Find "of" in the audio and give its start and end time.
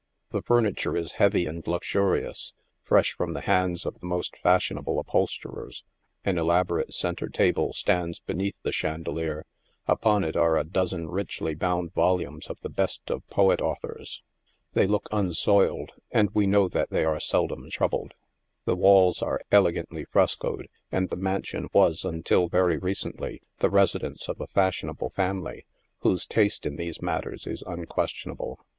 3.85-3.99, 12.47-12.57, 13.11-13.27, 24.27-24.41